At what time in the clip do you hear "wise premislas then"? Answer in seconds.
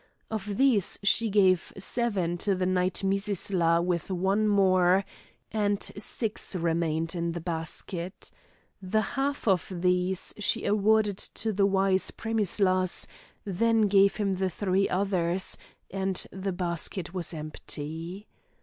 11.67-13.81